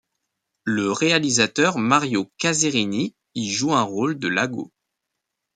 [0.63, 4.71] Le réalisateur Mario Caserini y joue le rôle de Iago.